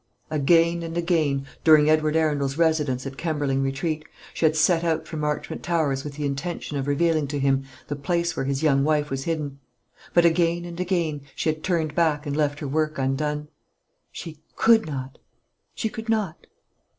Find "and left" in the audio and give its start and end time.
12.25-12.61